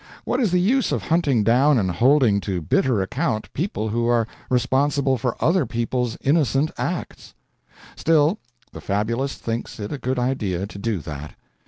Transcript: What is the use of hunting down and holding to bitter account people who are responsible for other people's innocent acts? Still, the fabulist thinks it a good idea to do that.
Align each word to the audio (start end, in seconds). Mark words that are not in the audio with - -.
What 0.23 0.39
is 0.39 0.49
the 0.51 0.59
use 0.59 0.91
of 0.91 1.03
hunting 1.09 1.43
down 1.43 1.77
and 1.77 1.91
holding 1.91 2.41
to 2.41 2.59
bitter 2.59 3.03
account 3.03 3.53
people 3.53 3.89
who 3.89 4.07
are 4.07 4.27
responsible 4.49 5.15
for 5.19 5.35
other 5.39 5.63
people's 5.67 6.17
innocent 6.21 6.71
acts? 6.75 7.35
Still, 7.95 8.39
the 8.71 8.81
fabulist 8.81 9.41
thinks 9.41 9.79
it 9.79 9.91
a 9.91 9.99
good 9.99 10.17
idea 10.17 10.65
to 10.65 10.79
do 10.79 11.01
that. 11.01 11.35